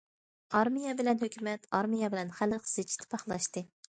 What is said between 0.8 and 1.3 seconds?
بىلەن